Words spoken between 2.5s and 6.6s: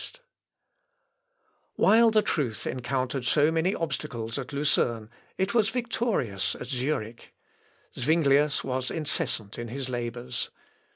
encountered so many obstacles at Lucerne it was victorious